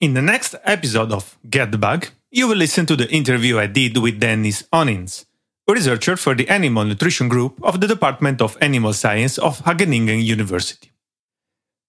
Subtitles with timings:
[0.00, 3.66] In the next episode of Get the Bug, you will listen to the interview I
[3.66, 5.24] did with Dennis Oonincx,
[5.68, 10.24] a researcher for the Animal Nutrition Group of the Department of Animal Science of Wageningen
[10.24, 10.92] University.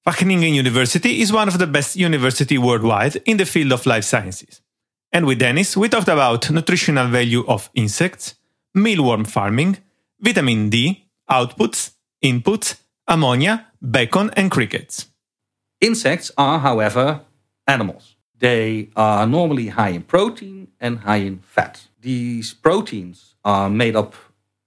[0.07, 4.59] Wageningen University is one of the best universities worldwide in the field of life sciences.
[5.11, 8.33] And with Dennis, we talked about nutritional value of insects,
[8.75, 9.77] mealworm farming,
[10.19, 11.91] vitamin D, outputs,
[12.23, 12.73] inputs,
[13.07, 15.05] ammonia, bacon, and crickets.
[15.79, 17.21] Insects are, however,
[17.69, 18.15] animals.
[18.39, 21.87] They are normally high in protein and high in fat.
[22.01, 24.15] These proteins are made up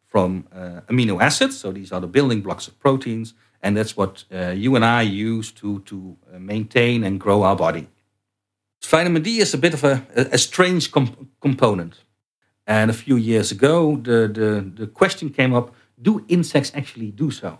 [0.06, 4.24] from uh, amino acids, so these are the building blocks of proteins, and that's what
[4.30, 7.88] uh, you and I use to, to uh, maintain and grow our body.
[8.84, 11.94] Vitamin D is a bit of a, a strange comp- component.
[12.66, 17.30] And a few years ago, the, the, the question came up do insects actually do
[17.30, 17.58] so?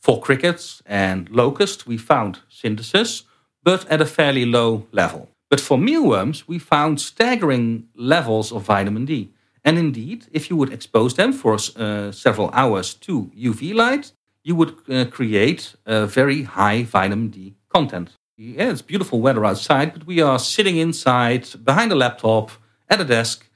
[0.00, 3.24] For crickets and locusts, we found synthesis,
[3.68, 5.28] but at a fairly low level.
[5.50, 9.28] But for mealworms, we found staggering levels of vitamin D.
[9.62, 14.54] And indeed, if you would expose them for uh, several hours to UV light, you
[14.54, 18.16] would uh, create a very high vitamin D content.
[18.38, 22.50] Yeah, it's beautiful weather outside, but we are sitting inside behind a laptop
[22.88, 23.50] at a desk.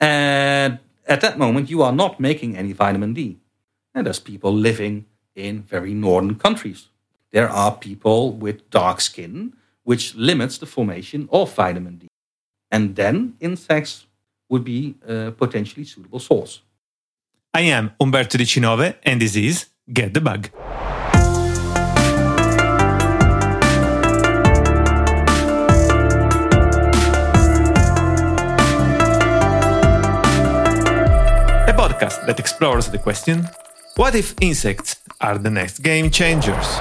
[0.00, 3.38] And at that moment, you are not making any vitamin D.
[3.94, 5.04] And there's people living
[5.36, 6.88] in very northern countries.
[7.34, 12.06] There are people with dark skin, which limits the formation of vitamin D.
[12.70, 14.06] And then insects
[14.48, 16.62] would be a potentially suitable source.
[17.52, 20.48] I am Umberto Di Cinove, and this is Get the Bug.
[31.66, 33.48] A podcast that explores the question
[33.96, 36.78] what if insects are the next game changers?